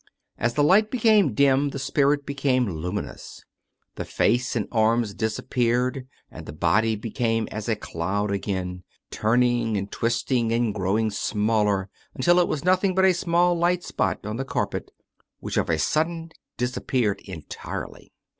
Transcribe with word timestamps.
As 0.39 0.55
the 0.55 0.63
light 0.63 0.89
became 0.89 1.35
dim 1.35 1.69
the 1.69 1.77
spirit 1.77 2.25
became 2.25 2.67
luminous. 2.67 3.45
The 3.97 4.03
face 4.03 4.55
and 4.55 4.67
arms 4.71 5.13
disappeared 5.13 6.07
and 6.31 6.47
the 6.47 6.51
body 6.53 6.95
became 6.95 7.47
as 7.51 7.69
a 7.69 7.75
cloud 7.75 8.31
again, 8.31 8.83
turning 9.11 9.77
and 9.77 9.91
twist 9.91 10.31
ing 10.31 10.51
and 10.53 10.73
growing 10.73 11.11
smaller 11.11 11.87
until 12.15 12.39
it 12.39 12.47
was 12.47 12.65
nothing 12.65 12.95
but 12.95 13.05
a 13.05 13.13
small 13.13 13.53
light 13.53 13.83
spot 13.83 14.25
on 14.25 14.37
the 14.37 14.43
carpet, 14.43 14.89
which 15.39 15.55
of 15.57 15.69
a 15.69 15.77
sudden 15.77 16.31
disappeared 16.57 17.21
entirely. 17.25 18.11